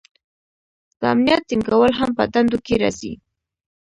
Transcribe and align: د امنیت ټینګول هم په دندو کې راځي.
د 0.99 1.01
امنیت 1.13 1.41
ټینګول 1.49 1.91
هم 1.99 2.09
په 2.17 2.23
دندو 2.33 2.57
کې 2.65 2.75
راځي. 2.81 3.13